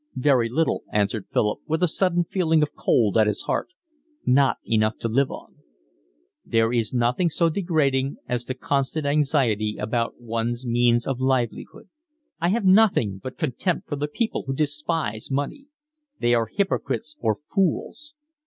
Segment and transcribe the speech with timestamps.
[0.15, 3.75] "Very little," answered Philip, with a sudden feeling of cold at his heart.
[4.25, 5.57] "Not enough to live on."
[6.43, 11.87] "There is nothing so degrading as the constant anxiety about one's means of livelihood.
[12.39, 15.67] I have nothing but contempt for the people who despise money.
[16.19, 18.15] They are hypocrites or fools.